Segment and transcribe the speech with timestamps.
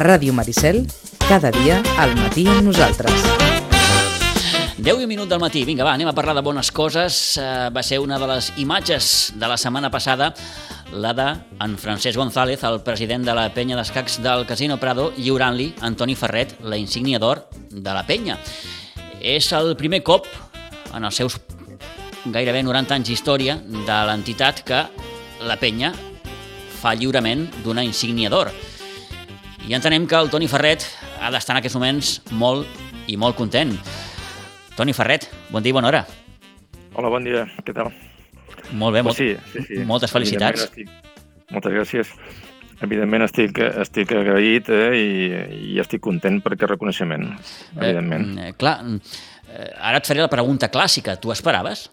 [0.00, 0.86] Ràdio Maricel,
[1.28, 3.12] cada dia al matí amb nosaltres.
[4.80, 5.60] 10 i minut del matí.
[5.68, 7.18] Vinga, va, anem a parlar de bones coses.
[7.36, 10.30] Uh, va ser una de les imatges de la setmana passada,
[10.96, 11.26] la de
[11.60, 16.16] en Francesc González, el president de la penya d'escacs del Casino Prado, lliurant-li a Antoni
[16.16, 18.38] Ferret la insígnia d'or de la penya.
[19.20, 20.32] És el primer cop
[20.96, 21.36] en els seus
[22.24, 24.80] gairebé 90 anys d'història de l'entitat que
[25.44, 25.92] la penya
[26.80, 28.48] fa lliurament d'una insígnia d'or.
[29.68, 30.84] I entenem que el Toni Ferret
[31.20, 32.66] ha d'estar en aquests moments molt
[33.10, 33.72] i molt content.
[34.76, 36.04] Toni Ferret, bon dia i bona hora.
[36.96, 37.92] Hola, bon dia, què tal?
[38.72, 39.82] Molt bé, Pues molt, sí, sí, sí.
[39.86, 40.68] moltes felicitats.
[40.68, 40.88] Estic...
[41.50, 42.12] Moltes gràcies.
[42.80, 45.08] Evidentment estic, estic agraït eh, i,
[45.74, 47.26] i estic content per aquest reconeixement,
[47.76, 48.28] evidentment.
[48.40, 51.18] Eh, clar, eh, ara et faré la pregunta clàssica.
[51.20, 51.90] Tu esperaves?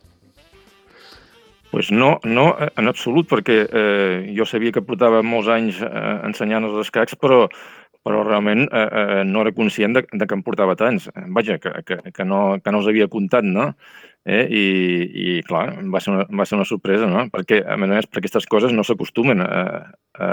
[1.72, 6.68] Pues no, no en absolut, perquè eh, jo sabia que portava molts anys eh, ensenyant
[6.70, 7.46] els escacs, però,
[8.08, 11.10] però realment eh, eh, no era conscient de, de que em portava tants.
[11.36, 13.72] Vaja, que, que, que, no, que no els havia comptat, no?
[14.28, 14.44] Eh?
[14.48, 14.66] I,
[15.08, 17.28] I, clar, va ser, una, va ser una sorpresa, no?
[17.34, 19.62] Perquè, a més a més, per aquestes coses no s'acostumen a,
[20.20, 20.32] a,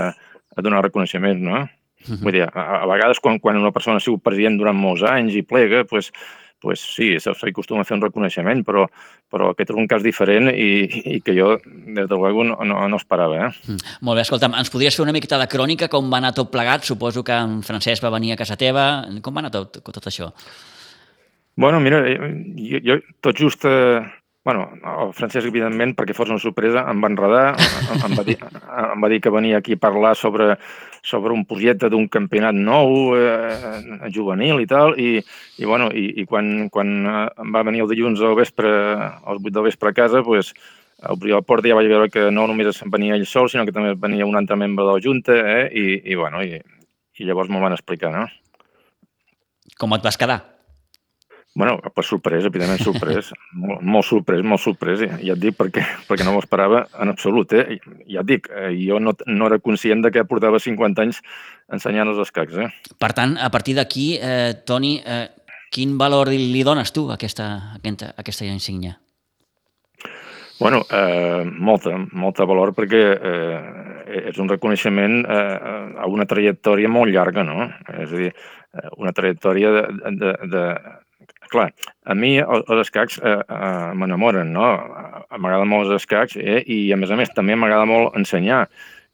[0.55, 1.65] a donar reconeixement, no?
[2.05, 2.21] Mhm.
[2.23, 5.39] Vull dir, a, a vegades quan, quan una persona ha sigut president durant molts anys
[5.39, 6.11] i plega, doncs, pues
[6.81, 8.87] sí, s'acostuma a fer un reconeixement, però,
[9.31, 10.69] però aquest era un cas diferent i,
[11.17, 13.47] i que jo, des de luego, no, no, no esperava.
[13.47, 13.51] Eh?
[13.69, 13.95] Mm.
[14.09, 16.87] Molt bé, escolta'm, ens podries fer una miqueta de crònica com va anar tot plegat?
[16.89, 18.89] Suposo que en Francesc va venir a casa teva.
[19.25, 20.33] Com va anar tot, tot això?
[21.57, 22.03] Bueno, mira,
[22.59, 23.67] jo, jo tot just...
[23.69, 24.03] Eh,
[24.45, 27.55] bueno, el Francesc, evidentment, perquè fos una sorpresa, em va enredar,
[27.95, 30.59] em, va dir, em va dir que venia aquí a parlar sobre,
[31.01, 35.17] sobre un projecte d'un campionat nou, eh, juvenil i tal, i,
[35.56, 38.69] i, bueno, i, i quan, quan eh, em va venir el dilluns al vespre,
[39.01, 40.53] als 8 del vespre a casa, pues,
[41.01, 44.29] al porta ja vaig veure que no només venia ell sol, sinó que també venia
[44.29, 46.61] un altre membre de la Junta, eh, i, i, bueno, i,
[47.17, 48.29] i llavors m'ho van explicar, no?
[49.80, 50.54] Com et vas quedar?
[51.57, 55.85] Bueno, pues sorprès, evidentment sorprès, molt, molt sorprès, molt sorprès, ja, ja et dic perquè,
[56.09, 57.77] perquè no m'ho esperava en absolut, eh?
[58.11, 61.20] Ja et dic, eh, jo no, no era conscient de que portava 50 anys
[61.70, 62.97] ensenyant els escacs, eh?
[62.98, 65.29] Per tant, a partir d'aquí, eh, Toni, eh,
[65.70, 68.98] quin valor li, li dones tu a aquesta, a aquesta, a aquesta insígnia?
[70.59, 75.47] Bueno, eh, molta, molta valor perquè eh, és un reconeixement eh,
[76.03, 77.70] a una trajectòria molt llarga, no?
[77.95, 78.35] És a dir,
[78.98, 79.83] una trajectòria de,
[80.19, 80.63] de, de,
[81.55, 81.69] clar,
[82.05, 84.67] a mi els escacs eh, eh, m'enamoren, no?
[85.35, 86.61] M'agraden molt els escacs eh?
[86.67, 88.65] i, a més a més, també m'agrada molt ensenyar.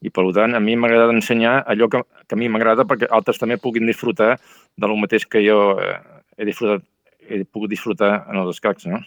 [0.01, 3.37] I, per tant, a mi m'agrada ensenyar allò que, que a mi m'agrada perquè altres
[3.37, 5.99] també puguin disfrutar de lo mateix que jo eh,
[6.41, 6.87] he disfrutat
[7.31, 8.99] he pogut disfrutar en els escacs, no?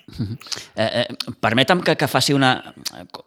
[0.74, 2.54] Eh, eh, permetem que, que faci una,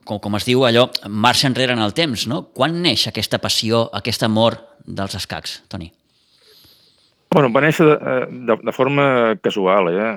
[0.08, 2.42] com, com es diu allò, marxa enrere en el temps, no?
[2.56, 4.58] Quan neix aquesta passió, aquest amor
[4.88, 5.92] dels escacs, Toni?
[7.38, 8.14] Bueno, va néixer de,
[8.50, 9.04] de, de forma
[9.46, 10.14] casual, eh?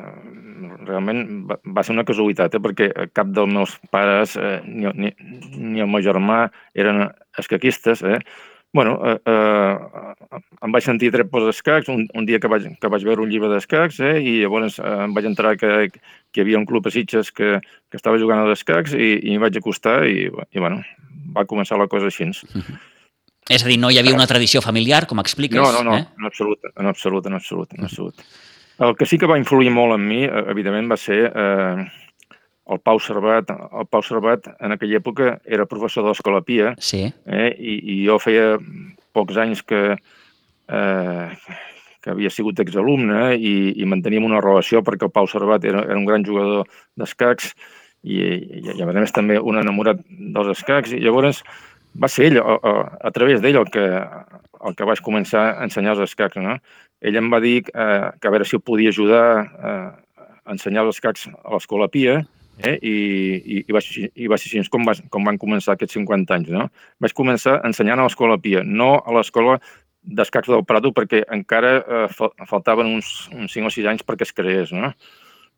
[0.86, 1.18] Realment
[1.50, 2.60] va, va ser una casualitat, eh?
[2.64, 5.10] perquè cap dels meus pares eh, ni, ni,
[5.52, 7.02] ni el meu germà eren
[7.42, 8.22] escaquistes, eh?
[8.72, 12.90] bueno, eh, eh, em vaig sentir tret pels escacs un, un dia que vaig, que
[12.94, 16.44] vaig veure un llibre d'escacs eh, i llavors eh, em vaig entrar que, que hi
[16.46, 19.58] havia un club a Sitges que, que estava jugant als escacs i, i m'hi vaig
[19.60, 20.80] acostar i, i bueno,
[21.36, 22.30] va començar la cosa així.
[23.48, 25.58] És a dir, no hi havia una tradició familiar, com expliques?
[25.58, 26.06] No, no, no, eh?
[26.18, 28.28] en absolut, en absolut, en absolut, en absolut.
[28.80, 31.88] El que sí que va influir molt en mi, evidentment, va ser eh,
[32.70, 33.50] el Pau Servat.
[33.50, 37.02] El Pau Servat, en aquella època, era professor de l'Escola Pia, sí.
[37.26, 38.54] eh, i, i jo feia
[39.16, 39.82] pocs anys que,
[40.70, 41.26] eh,
[42.00, 45.98] que havia sigut exalumne i, i manteníem una relació perquè el Pau Servat era, era
[45.98, 47.52] un gran jugador d'escacs
[48.02, 50.94] i, i, i, a més també un enamorat dels escacs.
[50.96, 51.42] I llavors
[51.96, 52.74] va ser ell, a, a,
[53.08, 53.86] a través d'ell, el, que,
[54.66, 56.38] el que vaig començar a ensenyar els escacs.
[56.42, 56.58] No?
[57.00, 59.88] Ell em va dir eh, que a veure si el podia ajudar eh,
[60.44, 62.20] a ensenyar els escacs a l'escola Pia,
[62.60, 62.76] eh?
[62.76, 62.94] I,
[63.40, 66.36] i, i, va ser, i va ser així com, va, com van començar aquests 50
[66.36, 66.50] anys.
[66.54, 66.68] No?
[67.02, 69.58] Vaig començar ensenyant a l'escola Pia, no a l'escola
[70.00, 72.06] d'escacs del Prado, perquè encara eh,
[72.48, 74.74] faltaven uns, uns 5 o 6 anys perquè es creés.
[74.76, 74.92] No?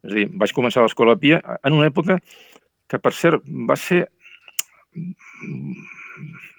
[0.03, 2.19] És a dir, vaig començar a l'escola Pia en una època
[2.91, 4.05] que, per cert, va ser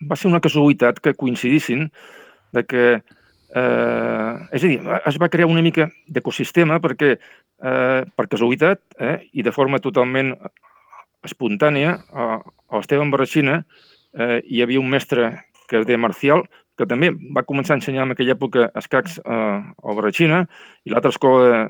[0.09, 1.89] va ser una casualitat que coincidissin
[2.53, 2.85] de que,
[3.55, 9.17] eh, és a dir, es va crear una mica d'ecosistema perquè, eh, per casualitat eh,
[9.33, 10.33] i de forma totalment
[11.23, 13.63] espontània, a, a l'Esteban Barraixina
[14.13, 15.31] eh, hi havia un mestre
[15.69, 16.44] que es deia Marcial,
[16.77, 20.44] que també va començar a ensenyar en aquella època escacs eh, a Barraixina
[20.83, 21.67] i l'altra escola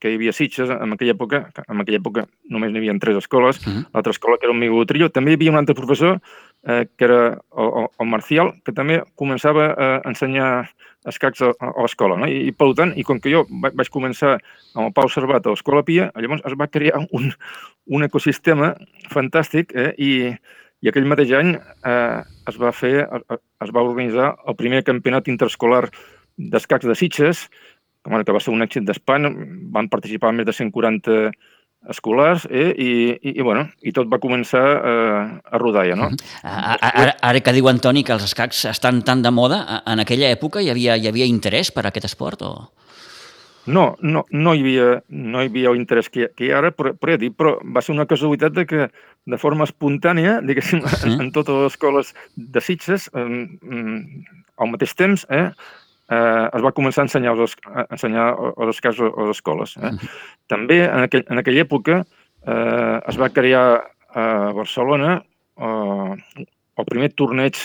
[0.00, 3.22] que hi havia a Sitges en aquella època, en aquella època només n'hi havia tres
[3.22, 3.84] escoles, uh -huh.
[3.94, 6.20] l'altra escola que era un Migo Trillo, també hi havia un altre professor
[6.66, 7.20] eh, que era
[7.56, 10.48] el, el Marcial, que també començava a ensenyar
[11.08, 12.16] escacs a, a l'escola.
[12.20, 12.28] No?
[12.30, 15.54] I, I, per tant, i com que jo vaig començar amb el Pau Servat a
[15.54, 17.30] l'Escola Pia, llavors es va crear un,
[17.92, 18.72] un ecosistema
[19.12, 19.92] fantàstic eh?
[19.98, 20.12] I,
[20.80, 25.84] i aquell mateix any eh, es va fer, es va organitzar el primer campionat interescolar
[26.36, 27.46] d'escacs de Sitges,
[28.04, 29.28] que va ser un èxit d'espant,
[29.72, 31.30] van participar més de 140
[31.90, 32.70] escolars eh?
[32.76, 36.10] I, i, i, bueno, i tot va començar eh, a rodar ja, no?
[36.42, 40.62] Ara, ara que diu Antoni que els escacs estan tan de moda, en aquella època
[40.62, 42.54] hi havia, hi havia interès per a aquest esport o...?
[43.66, 46.92] No, no, no, hi havia, no hi havia interès que, que hi ha ara, però,
[47.00, 48.88] però, ja dic, però va ser una casualitat de que
[49.24, 53.46] de forma espontània, diguéssim, en, en totes les escoles de Sitges, eh,
[54.60, 55.48] al mateix temps, eh,
[56.10, 59.76] eh, es va començar a ensenyar els, a ensenyar els escars a les escoles.
[59.80, 59.92] Eh?
[59.92, 60.12] Mm.
[60.52, 63.66] També en, aquell, en aquella època eh, es va crear
[64.14, 67.58] a Barcelona eh, el primer torneig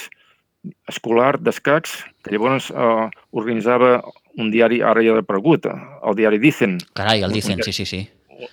[0.92, 4.00] escolar d'escacs que llavors eh, organitzava
[4.40, 6.78] un diari ara ja depregut, el diari Dicen.
[6.96, 8.04] Carai, el Dicen, sí, sí, sí.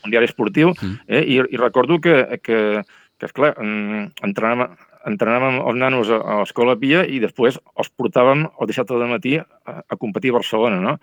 [0.02, 0.94] Un diari esportiu, mm.
[1.06, 1.22] eh?
[1.22, 2.82] I, i recordo que, que,
[3.18, 4.74] que esclar, entrenàvem,
[5.06, 9.38] entrenàvem els nanos a, a l'escola Pia i després els portàvem el dissabte de matí
[9.40, 9.46] a,
[9.80, 10.96] a competir a Barcelona, no?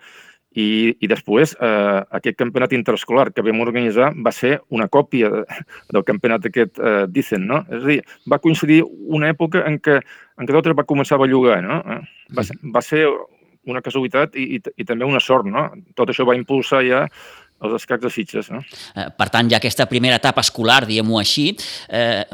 [0.54, 5.40] I, i després eh, aquest campionat interescolar que vam organitzar va ser una còpia de,
[5.90, 7.64] del campionat aquest eh, Dicen, no?
[7.66, 9.98] És a dir, va coincidir una època en què,
[10.38, 11.80] en què tot va començar a bellugar, no?
[11.82, 12.46] Eh, va,
[12.76, 13.08] va ser
[13.66, 15.66] una casualitat i, i, i també una sort, no?
[15.98, 17.04] Tot això va impulsar ja
[17.64, 18.50] els escacs de Sitges.
[18.50, 18.62] No?
[18.94, 21.50] Eh, per tant, ja aquesta primera etapa escolar, diguem-ho així,
[21.88, 22.24] eh,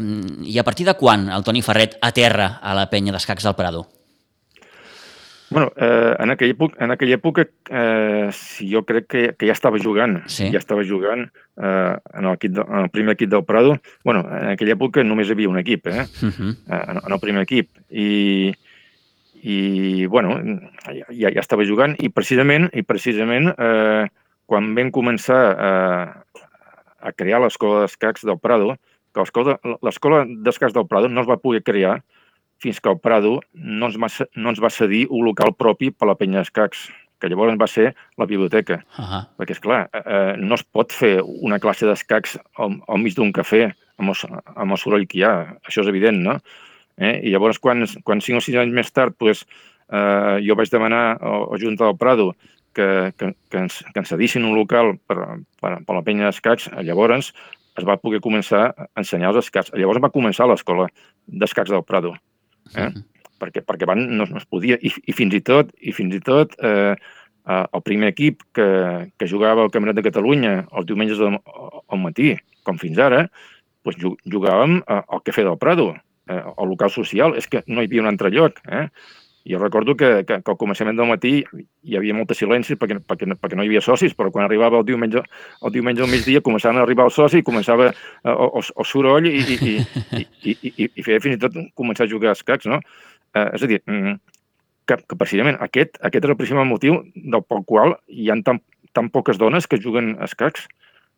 [0.44, 3.86] i a partir de quan el Toni Ferret aterra a la penya d'escacs del Prado?
[5.50, 7.44] Bueno, eh, en aquella època, en aquella època
[7.74, 8.30] eh,
[8.70, 10.46] jo crec que, que ja estava jugant, sí.
[10.54, 13.80] ja estava jugant eh, en, el equip de, en el primer equip del Prado.
[14.04, 16.54] bueno, en aquella època només hi havia un equip, eh, uh -huh.
[16.68, 17.68] en, en el primer equip.
[17.90, 18.54] I,
[19.42, 20.38] i bueno,
[20.86, 24.06] ja, ja estava jugant i precisament, i precisament eh,
[24.50, 25.72] quan vam començar a,
[26.98, 28.74] a crear l'escola d'escacs del Prado,
[29.14, 32.00] que l'escola d'escacs del Prado no es va poder crear
[32.60, 36.10] fins que el Prado no ens, va, no ens va cedir un local propi per
[36.10, 36.88] la penya d'escacs,
[37.20, 38.80] que llavors va ser la biblioteca.
[38.98, 39.22] Uh -huh.
[39.38, 43.14] Perquè, és clar, eh, eh, no es pot fer una classe d'escacs al, al mig
[43.14, 44.16] d'un cafè amb el,
[44.56, 45.56] amb el soroll que hi ha.
[45.68, 46.40] Això és evident, no?
[46.98, 47.20] Eh?
[47.22, 49.46] I llavors, quan, quan cinc o sis anys més tard, pues,
[49.92, 52.34] eh, jo vaig demanar a, a Junta del Prado
[52.74, 55.18] que, que, que, ens, que ens cedissin un local per,
[55.60, 57.32] per, per la penya d'escacs, llavors
[57.78, 59.72] es va poder començar a ensenyar els escacs.
[59.76, 60.88] Llavors va començar l'escola
[61.26, 62.14] d'escacs del Prado
[62.74, 62.88] eh?
[62.88, 63.02] -huh.
[63.40, 66.20] perquè, perquè van, no, no es podia, i, i fins i tot, i fins i
[66.20, 66.94] tot eh,
[67.50, 71.40] el primer equip que, que jugava al Campionat de Catalunya els diumenges al,
[71.88, 73.28] al matí, com fins ara,
[73.84, 75.94] doncs jugàvem al Cafè del Prado,
[76.28, 78.60] eh, al local social, és que no hi havia un altre lloc.
[78.68, 78.86] Eh?
[79.48, 83.28] Jo recordo que, que, que al començament del matí hi havia molta silenci perquè, perquè,
[83.40, 85.22] perquè no hi havia socis, però quan arribava el diumenge,
[85.64, 87.94] el diumenge al migdia començaven a arribar els socis, començava eh,
[88.28, 92.04] el, el, el soroll i, i, i, i, i, i feia fins i tot començar
[92.04, 92.82] a jugar a escacs, no?
[93.32, 94.18] Eh, és a dir, mm,
[94.90, 98.60] que, que precisament aquest, aquest és el principal motiu del pel qual hi ha tan,
[98.92, 100.68] tan poques dones que juguen a escacs.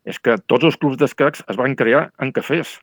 [0.07, 2.81] És que tots els clubs d'escacs es van crear en cafès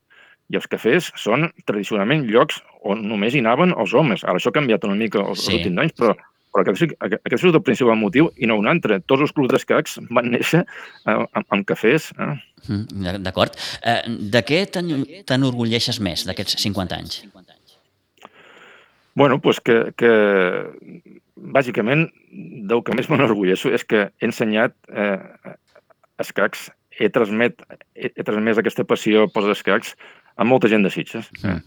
[0.49, 4.25] i els cafès són tradicionalment llocs on només hi anaven els homes.
[4.25, 5.57] Ara això ha canviat una mica els sí.
[5.59, 6.15] últims anys, però,
[6.49, 8.99] però aquest, aquest és el principal motiu i no un altre.
[9.05, 12.09] Tots els clubs d'escacs van néixer eh, amb, amb cafès.
[12.17, 12.31] Eh?
[12.67, 13.59] Mm, D'acord.
[13.83, 14.01] Eh,
[14.35, 17.21] de què t'enorgulleixes més d'aquests 50 anys?
[19.19, 20.09] Bueno, pues que, que
[21.35, 22.07] bàsicament
[22.69, 25.17] del que més m'enorgulleixo és que he ensenyat eh,
[26.23, 27.61] escacs, he, transmet,
[27.95, 29.93] he, he transmès aquesta passió pels escacs
[30.39, 31.27] amb molta gent de Sitges.
[31.41, 31.57] Sí.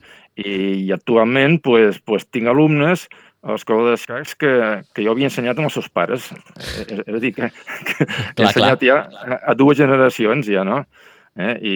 [0.40, 3.06] I, I actualment pues, pues, tinc alumnes
[3.42, 4.52] a l'escola d'escacs que,
[4.94, 6.30] que jo havia ensenyat amb els seus pares.
[6.56, 7.50] És, és a dir, que,
[7.88, 8.88] que clar, he ensenyat clar.
[8.88, 10.84] ja a, a dues generacions ja, no?
[11.32, 11.52] Eh?
[11.64, 11.74] I,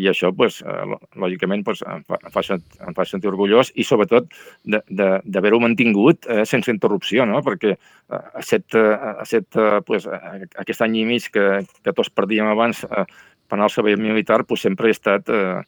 [0.00, 0.58] I això, pues,
[1.22, 2.42] lògicament, pues, em, fa, em, fa,
[2.88, 4.26] em fa sentir orgullós i, sobretot,
[4.66, 7.38] d'haver-ho mantingut eh, sense interrupció, no?
[7.46, 7.76] perquè
[8.10, 11.46] a set, a set pues, aquest any i mig que,
[11.82, 13.06] que tots perdíem abans eh,
[13.46, 15.62] per anar al servei militar, pues, sempre he estat eh,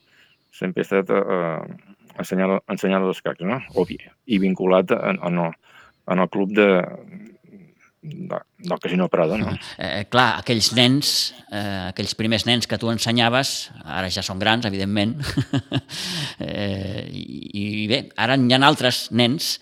[0.54, 1.78] sempre he estat eh,
[2.18, 3.60] ensenyant, ensenyant els escacs, no?
[3.74, 5.56] O, i vinculat en, en, el,
[6.12, 6.68] en el club de,
[8.02, 9.54] de, del Casino Prada, no?
[9.78, 11.16] Eh, clar, aquells nens,
[11.50, 15.18] eh, aquells primers nens que tu ensenyaves, ara ja són grans, evidentment,
[16.46, 19.58] eh, i, i bé, ara hi ha altres nens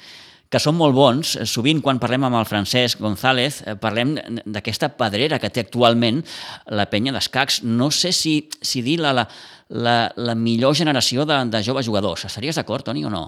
[0.52, 1.32] que són molt bons.
[1.50, 4.14] Sovint, quan parlem amb el Francesc González, eh, parlem
[4.46, 6.22] d'aquesta pedrera que té actualment
[6.70, 7.62] la penya d'escacs.
[7.66, 9.26] No sé si, si dir la, la,
[9.68, 12.26] la, la millor generació de, de joves jugadors.
[12.28, 13.26] Estaries d'acord, Toni, o no?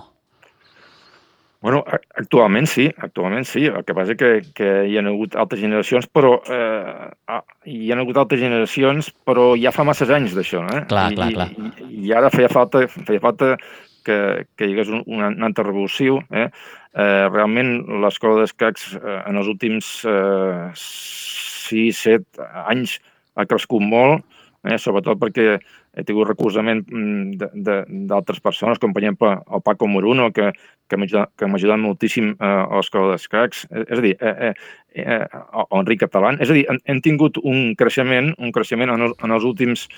[1.60, 1.80] Bueno,
[2.14, 3.64] actualment sí, actualment sí.
[3.66, 7.98] El que passa que, que hi ha hagut altres generacions, però eh, ah, hi ha
[7.98, 10.84] hagut altres generacions, però ja fa masses anys d'això, eh?
[10.90, 11.48] Clar, I, clar, clar.
[11.58, 13.56] I, I ara feia falta, feia falta
[14.06, 14.18] que,
[14.54, 16.20] que hi hagués un, un, un altre revulsiu.
[16.30, 16.46] Eh?
[16.94, 23.00] Eh, realment l'escola d'escacs eh, en els últims eh, 6-7 anys
[23.38, 24.22] ha crescut molt,
[24.66, 24.78] eh?
[24.78, 25.58] sobretot perquè
[25.98, 27.64] he tingut recolzament mm,
[28.10, 30.52] d'altres persones, com per exemple el Paco Moruno, que,
[30.88, 35.04] que m'ha ajudat, ajudat moltíssim eh, a l'escola d'escacs, eh, és a dir, eh, eh,
[35.04, 36.38] eh, Enric Catalán.
[36.44, 39.88] És a dir, hem, hem tingut un creixement, un creixement en, el, en els últims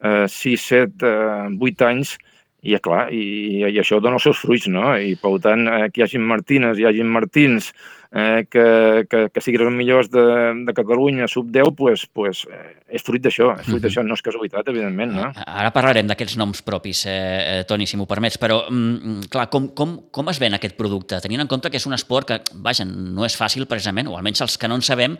[0.00, 2.16] eh, 6, 7, eh, 8 anys
[2.62, 4.92] i, clar, i, i això dona els seus fruits, no?
[4.98, 7.70] I, per tant, eh, que hi hagi Martines, hi hagi Martins,
[8.12, 10.24] eh, que, que, que siguin els millors de,
[10.66, 13.86] de Catalunya, sub-10, pues, pues, eh, és fruit d'això, és fruit mhm.
[13.86, 15.30] d'això, no és casualitat, evidentment, no?
[15.46, 19.70] Ara parlarem d'aquests noms propis, eh, eh, Toni, si m'ho permets, però, mm, clar, com,
[19.76, 21.22] com, com es ven aquest producte?
[21.24, 24.44] Tenint en compte que és un esport que, vaja, no és fàcil, precisament, o almenys
[24.44, 25.16] els que no en sabem,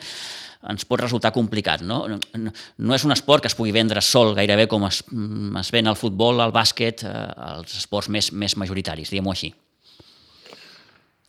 [0.69, 1.85] ens pot resultar complicat.
[1.87, 2.03] No?
[2.11, 5.71] No, no és un esport que es pugui vendre sol gairebé com es, mm, es
[5.73, 7.27] ven el futbol, el bàsquet, eh,
[7.57, 9.55] els esports més, més majoritaris, diguem-ho així.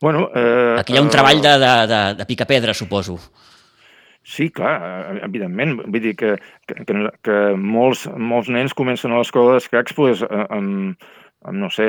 [0.02, 3.20] Bueno, eh, Aquí hi ha un treball de, de, de, de pica-pedra, suposo.
[4.24, 4.76] Sí, clar,
[5.26, 5.80] evidentment.
[5.88, 6.36] Vull dir que,
[6.70, 6.84] que,
[7.26, 10.22] que molts, molts nens comencen a l'escola d'escacs pues,
[10.54, 11.02] amb,
[11.50, 11.88] no sé,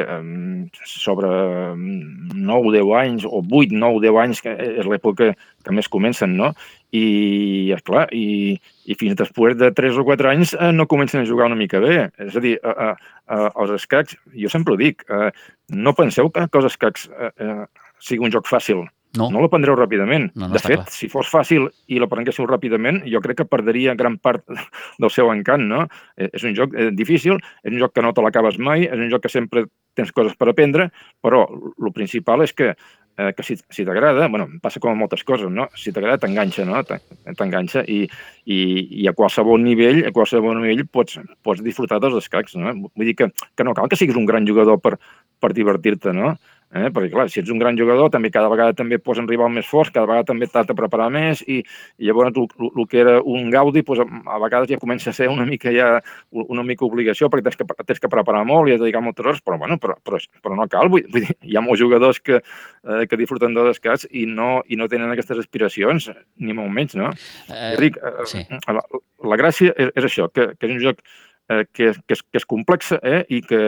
[0.88, 1.28] sobre
[1.76, 6.36] 9 o 10 anys, o 8, 9, 10 anys, que és l'època que més comencen,
[6.38, 6.52] no?
[6.96, 8.56] I, esclar, i,
[8.88, 11.80] i fins després de 3 o 4 anys eh, no comencen a jugar una mica
[11.84, 12.08] bé.
[12.20, 15.30] És a dir, a, a, a, els escacs, jo sempre ho dic, eh,
[15.76, 18.86] no penseu que, que els escacs eh, eh, sigui un joc fàcil.
[19.18, 20.30] No, no l'aprendreu ràpidament.
[20.32, 20.94] No, no de fet, clar.
[20.94, 24.46] si fos fàcil i l'aprenguéssiu ràpidament, jo crec que perdria gran part
[25.02, 25.84] del seu encant, no?
[26.16, 28.98] Eh, és un joc eh, difícil, és un joc que no te l'acabes mai, és
[28.98, 29.66] un joc que sempre
[29.98, 30.88] tens coses per aprendre,
[31.20, 32.72] però el principal és que
[33.18, 35.68] eh, que si, si t'agrada, bueno, passa com a moltes coses, no?
[35.76, 36.80] Si t'agrada, t'enganxa, no?
[37.36, 38.06] T'enganxa i,
[38.44, 38.58] i,
[39.02, 42.74] i a qualsevol nivell, a qualsevol nivell pots, pots disfrutar dels escacs, no?
[42.88, 44.96] Vull dir que, que no cal que siguis un gran jugador per,
[45.40, 46.36] per divertir-te, no?
[46.72, 46.88] Eh?
[46.88, 49.92] Perquè, clar, si ets un gran jugador, també cada vegada també posen rival més forts,
[49.92, 51.58] cada vegada també t'has de preparar més i,
[52.00, 55.44] i llavors el que era un gaudi, doncs, a vegades ja comença a ser una
[55.48, 55.90] mica ja
[56.30, 59.26] una mica obligació perquè tens que, tens que preparar molt i has de dedicar moltes
[59.26, 60.88] hores, però, bueno, però, però, però no cal.
[60.92, 64.62] Vull, vull dir, hi ha molts jugadors que, eh, que disfruten de descans i no,
[64.64, 66.08] i no tenen aquestes aspiracions,
[66.40, 67.12] ni molt menys, no?
[67.52, 68.46] Eh, Ric, eh, sí.
[68.48, 68.84] la,
[69.28, 71.04] la gràcia és, és això, que, que és un joc
[71.52, 73.62] eh, que, que, és, que és complex eh, i que,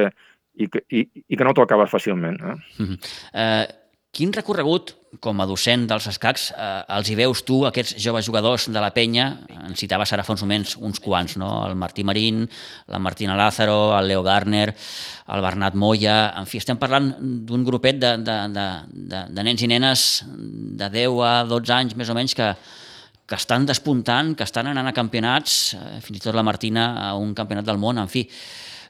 [0.54, 2.38] i que, i, i que no t'ho acabes fàcilment.
[2.40, 2.58] Eh?
[2.78, 2.98] Uh -huh.
[3.34, 3.84] uh,
[4.14, 4.92] quin recorregut,
[5.22, 8.92] com a docent dels escacs, eh, els hi veus tu, aquests joves jugadors de la
[8.94, 9.26] penya?
[9.66, 11.66] En citaves ara fa uns moments uns quants, no?
[11.66, 12.44] El Martí Marín,
[12.86, 14.74] la Martina Lázaro, el Leo Garner,
[15.34, 16.32] el Bernat Moya...
[16.38, 20.90] En fi, estem parlant d'un grupet de, de, de, de, de nens i nenes de
[20.90, 22.52] 10 a 12 anys, més o menys, que,
[23.26, 27.16] que estan despuntant, que estan anant a campionats, eh, fins i tot la Martina a
[27.18, 28.28] un campionat del món, en fi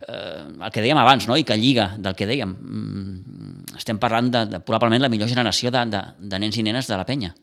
[0.09, 1.37] el que dèiem abans, no?
[1.37, 2.53] i que lliga del que dèiem.
[2.53, 6.91] Mm, estem parlant de, de probablement la millor generació de, de, de nens i nenes
[6.91, 7.35] de la penya.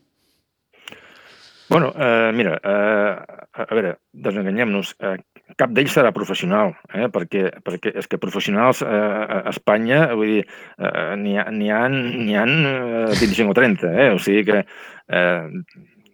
[1.71, 4.95] Bueno, eh, mira, eh, a veure, desenganyem-nos.
[4.99, 5.15] Eh,
[5.55, 7.07] cap d'ells serà professional, eh?
[7.13, 12.45] perquè, perquè és que professionals eh, a Espanya, vull dir, eh, n'hi ha, ha, ha
[13.15, 14.09] 25 o 30, eh?
[14.11, 14.65] o sigui que,
[15.15, 15.47] eh,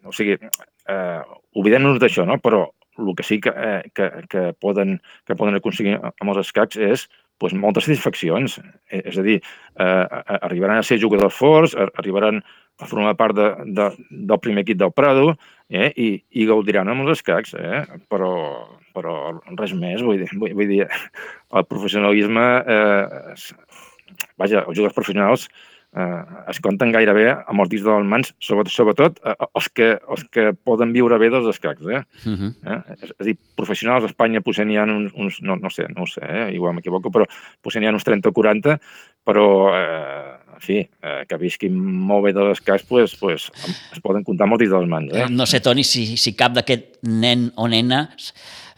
[0.05, 1.21] o sigui, eh,
[1.57, 2.37] oblidem-nos d'això, no?
[2.37, 6.77] però el que sí que, eh, que, que, poden, que poden aconseguir amb els escacs
[6.77, 8.57] és pues, moltes satisfaccions.
[8.89, 10.05] Eh, és a dir, eh,
[10.41, 12.41] arribaran a ser jugadors forts, arribaran
[12.77, 15.31] a formar part de, de, del primer equip del Prado
[15.69, 18.33] eh, i, i gaudiran amb els escacs, eh, però,
[18.93, 19.17] però
[19.57, 20.03] res més.
[20.05, 22.47] Vull dir, vull, vull dir el professionalisme...
[22.65, 23.55] Eh,
[24.37, 25.47] vaja, els jugadors professionals
[25.95, 29.89] eh, es compten gairebé amb els dits de les mans, sobretot, sobretot eh, els, que,
[29.97, 31.85] els que poden viure bé dels escacs.
[31.87, 32.03] Eh?
[32.25, 32.51] Uh -huh.
[32.65, 32.79] eh?
[32.93, 35.87] És, és a dir, professionals a Espanya potser n'hi ha uns, uns no, no sé,
[35.95, 36.53] no sé, eh?
[36.53, 37.25] igual m'equivoco, però
[37.61, 38.79] potser n'hi ha uns 30 o 40,
[39.23, 43.51] però eh, en fi, eh, que visquin molt bé dels escacs, pues, pues,
[43.93, 45.13] es poden comptar amb els dits de les mans.
[45.13, 45.27] Eh?
[45.29, 48.07] No sé, Toni, si, si cap d'aquest nen o nena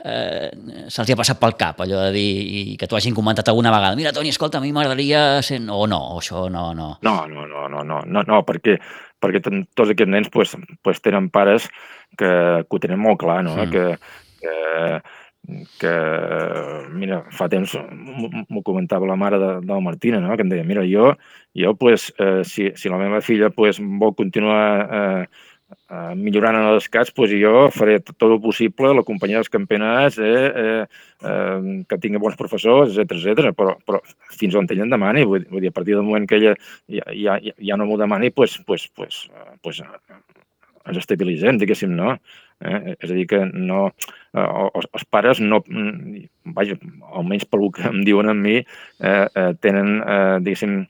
[0.06, 0.50] eh,
[0.88, 3.98] se'ls ha passat pel cap, allò de dir, i que t'ho hagin comentat alguna vegada.
[4.00, 5.62] Mira, Toni, escolta, a mi m'agradaria ser...
[5.70, 6.90] O no, o això no, no.
[7.06, 8.80] No, no, no, no, no, no, no perquè,
[9.22, 11.70] perquè tots aquests nens pues, pues, tenen pares
[12.18, 12.30] que,
[12.66, 13.58] que ho tenen molt clar, no?
[13.60, 13.72] Mm.
[13.74, 13.98] Que,
[14.40, 15.02] que,
[15.80, 15.94] que,
[16.94, 20.36] mira, fa temps m'ho comentava la mare de, de la Martina, no?
[20.36, 21.14] que em deia, mira, jo,
[21.58, 25.24] jo pues, eh, si, si la meva filla pues, vol continuar eh,
[25.90, 30.20] eh, millorant en els escats, pues jo faré tot, el possible, la companyia dels campionats,
[30.22, 33.54] eh, eh, eh, que tingui bons professors, etc etc.
[33.58, 34.02] Però, però
[34.40, 36.56] fins on ella em demani, vull, vull dir, a partir del moment que ella
[36.88, 39.26] ja, ja, ja no m'ho demani, pues, pues, pues,
[39.64, 39.82] pues,
[40.90, 42.16] ens estabilitzem, diguéssim, no?
[42.60, 42.96] Eh?
[43.00, 43.88] És a dir, que no,
[44.36, 45.62] eh, els, els pares no,
[46.58, 46.78] vaja,
[47.14, 50.82] almenys pel que em diuen a mi, eh, eh, tenen, eh, diguéssim,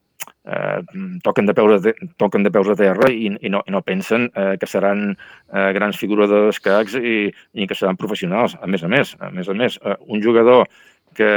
[0.50, 0.79] eh,
[1.24, 4.29] toquen, de peus a, toquen de peus a terra i, i, no, i no pensen
[4.34, 8.58] eh, que seran eh, grans figures d'escacs i, i que seran professionals.
[8.62, 10.68] A més a més, a més a més, eh, un jugador
[11.18, 11.29] que...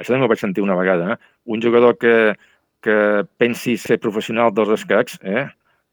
[0.00, 1.34] Això també ho vaig sentir una vegada, eh?
[1.52, 2.34] Un jugador que,
[2.82, 2.94] que
[3.38, 5.46] pensi ser professional dels escacs, eh?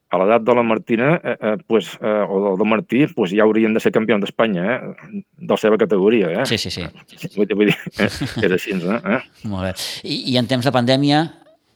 [0.09, 3.75] a l'edat de la Martina eh, eh, pues, eh, o del Martí pues, ja haurien
[3.75, 5.21] de ser campions d'Espanya, eh?
[5.37, 6.31] de la seva categoria.
[6.33, 6.45] Eh?
[6.49, 6.87] Sí, sí, sí.
[7.35, 8.09] Vull vull dir eh?
[8.09, 8.73] és així.
[8.73, 9.19] Eh?
[9.51, 9.73] Molt bé.
[10.09, 11.27] I, I en temps de pandèmia,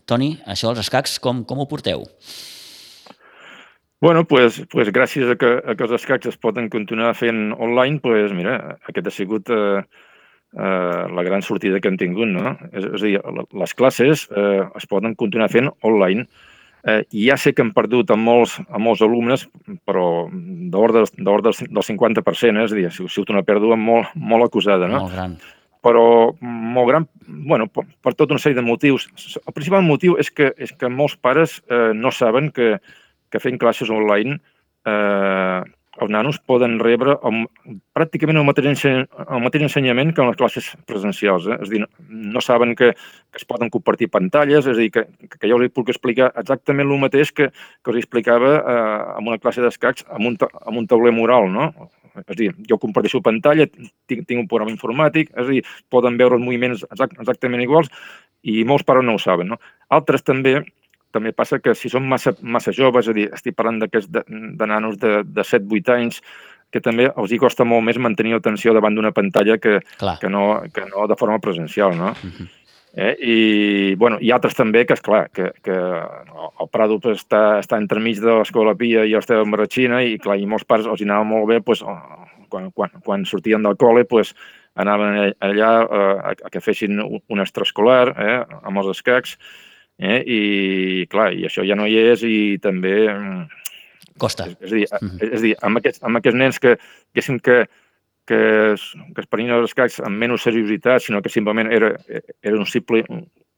[0.09, 2.03] Toni, això dels escacs, com, com ho porteu?
[4.03, 8.01] Bueno, pues, pues gràcies a que, a que els escacs es poden continuar fent online,
[8.03, 8.57] pues, mira,
[8.89, 12.27] aquest ha sigut eh, eh, la gran sortida que hem tingut.
[12.27, 12.57] No?
[12.73, 13.21] És, és a dir,
[13.63, 16.27] les classes eh, es poden continuar fent online.
[16.83, 19.47] Eh, ja sé que hem perdut a molts, a molts alumnes,
[19.87, 22.67] però d'ordre del 50%, eh?
[22.67, 24.91] és a dir, ha sigut una pèrdua molt, molt acusada.
[24.91, 25.05] No?
[25.07, 25.39] Molt gran
[25.83, 26.05] però
[26.39, 29.09] molt gran, bueno, per, per tota una sèrie de motius.
[29.43, 32.77] El principal motiu és que, és que molts pares eh, no saben que,
[33.29, 34.39] que fent classes online
[34.87, 35.61] eh,
[36.01, 37.43] els nanos poden rebre el,
[37.93, 41.45] pràcticament el mateix, el mateix ensenyament que en les classes presencials.
[41.45, 41.57] Eh?
[41.61, 45.05] És a dir, no, saben que, que es poden compartir pantalles, és a dir, que,
[45.35, 49.41] que jo els puc explicar exactament el mateix que, que us explicava eh, en una
[49.41, 51.69] classe d'escacs amb, un, amb un tauler moral, no?
[52.21, 56.17] És a dir, jo comparteixo pantalla, tinc, tinc un programa informàtic, és a dir, poden
[56.19, 57.89] veure els moviments exact, exactament iguals
[58.43, 59.53] i molts pares no ho saben.
[59.53, 59.59] No?
[59.89, 60.59] Altres també
[61.13, 64.65] també passa que si són massa, massa joves, és a dir, estic parlant de, de
[64.65, 66.23] nanos de, de 7-8 anys,
[66.73, 70.63] que també els hi costa molt més mantenir atenció davant d'una pantalla que, que, no,
[70.73, 72.15] que no de forma presencial, no?
[72.17, 72.47] Uh -huh.
[72.93, 73.13] Eh?
[73.25, 73.37] I,
[73.95, 77.79] bueno, hi ha altres també que, és clar que, que el Prado pues, està, està
[77.81, 81.49] entremig de l'Escola Pia i l'Esteve Marratxina i, clar, i molts pares els anava molt
[81.49, 81.81] bé pues,
[82.53, 84.35] quan, quan, quan sortien del col·le pues,
[84.77, 89.39] anaven allà eh, a, que fessin un extraescolar eh, amb els escacs
[89.97, 90.41] eh, i,
[91.09, 92.95] clar, i això ja no hi és i també...
[93.09, 93.61] Mm,
[94.21, 94.45] Costa.
[94.61, 96.75] És, és, a dir, és a dir amb, aquests, amb aquests nens que,
[97.17, 97.55] que, que
[98.25, 101.93] que es, que es prenien els escacs amb menys seriositat, sinó que simplement era,
[102.41, 103.03] era un simple,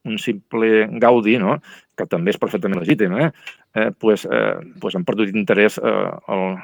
[0.05, 1.57] un simple gaudi, no?
[1.95, 3.29] que també és perfectament legítim, eh?
[3.75, 5.93] eh pues, eh, pues han perdut interès eh,
[6.33, 6.57] al,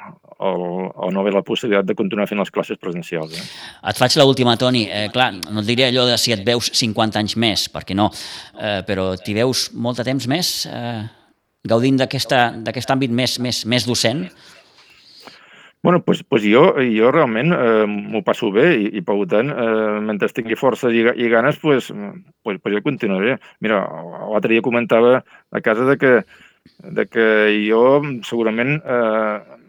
[0.43, 3.37] al, al no haver la possibilitat de continuar fent les classes presencials.
[3.39, 3.45] Eh?
[3.89, 4.83] Et faig l'última, Toni.
[4.89, 8.09] Eh, clar, no et diré allò de si et veus 50 anys més, perquè no,
[8.59, 11.01] eh, però t'hi veus molt de temps més eh,
[11.63, 14.25] gaudint d'aquest àmbit més, més, més docent?
[15.83, 19.95] Bueno, pues, pues jo, jo realment eh, m'ho passo bé i, i per tant, eh,
[20.05, 21.89] mentre tingui força i, i ganes, pues,
[22.45, 23.39] pues, pues jo continuaré.
[23.65, 23.79] Mira,
[24.29, 26.13] l'altre dia comentava a casa de que,
[26.99, 27.25] de que
[27.65, 27.81] jo
[28.27, 29.60] segurament eh,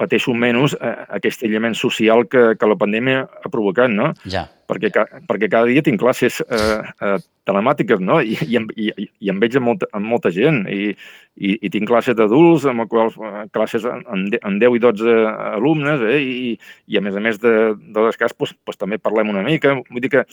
[0.00, 4.12] pateixo menys eh, aquest aïllament social que, que la pandèmia ha provocat, no?
[4.30, 4.46] Ja.
[4.64, 4.88] Perquè,
[5.28, 8.20] perquè cada dia tinc classes eh, eh, telemàtiques, no?
[8.24, 10.62] I, i, i, i em veig amb molta, amb molta gent.
[10.72, 10.94] I,
[11.36, 15.16] i, i tinc classes d'adults, amb quals eh, classes amb, amb 10 i 12
[15.52, 16.20] alumnes, eh?
[16.22, 16.52] I,
[16.88, 19.76] i a més a més de, de les cases, pues, pues, també parlem una mica.
[19.90, 20.24] Vull dir que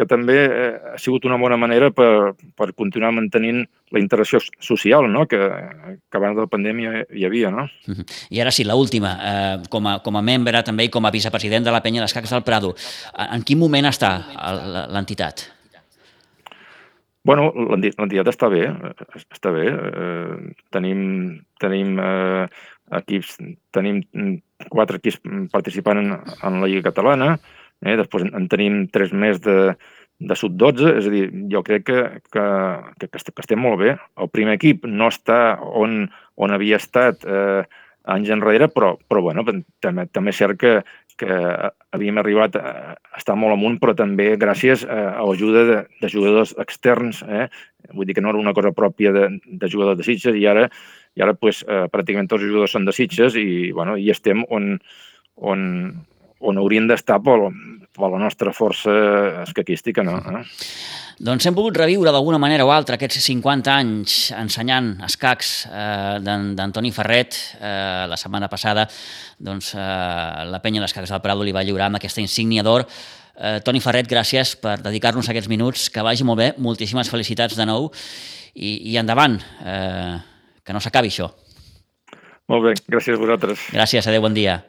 [0.00, 3.60] que també eh, ha sigut una bona manera per, per continuar mantenint
[3.92, 5.26] la interacció social no?
[5.28, 7.52] que, que abans de la pandèmia hi havia.
[7.52, 7.66] No?
[8.32, 11.68] I ara sí, l'última, eh, com, a, com a membre també i com a vicepresident
[11.68, 12.72] de la penya d'escacs del Prado,
[13.28, 14.14] en quin moment està
[14.94, 15.50] l'entitat?
[17.28, 18.64] Bueno, l'entitat està bé,
[19.20, 19.66] està bé.
[19.68, 21.02] Eh, tenim
[21.60, 22.46] tenim eh,
[22.96, 23.36] equips,
[23.76, 24.00] tenim
[24.72, 25.20] quatre equips
[25.52, 27.34] participant en, en la Lliga Catalana,
[27.84, 27.96] Eh?
[28.00, 29.74] Després en tenim tres més de,
[30.20, 32.00] de sub-12, és a dir, jo crec que,
[32.32, 32.46] que,
[33.00, 33.94] que, que estem molt bé.
[34.20, 36.02] El primer equip no està on,
[36.36, 37.62] on havia estat eh,
[38.10, 39.44] anys enrere, però, però bueno,
[39.84, 40.74] també, també és cert que,
[41.20, 41.36] que
[41.92, 47.22] havíem arribat a estar molt amunt, però també gràcies a l'ajuda de, de jugadors externs.
[47.28, 47.48] Eh?
[47.92, 50.68] Vull dir que no era una cosa pròpia de, de jugadors de Sitges i ara,
[51.16, 54.44] i ara pues, eh, pràcticament tots els jugadors són de Sitges i, bueno, i estem
[54.48, 54.72] on,
[55.36, 55.66] on,
[56.40, 57.36] on haurien d'estar per,
[57.96, 58.92] per la nostra força
[59.44, 60.18] escaquística, no?
[60.18, 60.42] Eh?
[61.20, 66.94] Doncs hem pogut reviure d'alguna manera o altra aquests 50 anys ensenyant escacs eh, d'Antoni
[66.96, 67.36] Ferret.
[67.60, 68.86] Eh, la setmana passada
[69.36, 72.86] doncs, eh, la penya d'escacs del Prado li va lliurar amb aquesta insígnia d'or.
[73.36, 75.90] Eh, Toni Ferret, gràcies per dedicar-nos aquests minuts.
[75.92, 77.90] Que vagi molt bé, moltíssimes felicitats de nou
[78.54, 80.16] i, i endavant, eh,
[80.64, 81.28] que no s'acabi això.
[82.48, 83.68] Molt bé, gràcies a vosaltres.
[83.76, 84.62] Gràcies, adeu, bon dia.